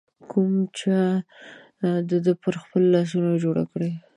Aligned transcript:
کوم 0.31 0.53
چا 0.77 0.99
د 2.09 2.11
ده 2.25 2.33
پر 2.43 2.53
خپلو 2.61 2.87
لاسونو 2.95 3.31
جوړه 3.43 3.63
کړې 3.71 3.91